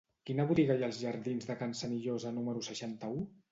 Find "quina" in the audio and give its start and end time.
0.27-0.45